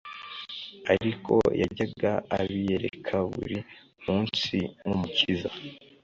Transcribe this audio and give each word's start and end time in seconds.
Ariko 0.93 1.33
yajyaga 1.61 2.11
abiyereka 2.37 3.15
buri 3.33 3.57
munsi 4.05 4.55
nk'Umukiza, 4.83 5.49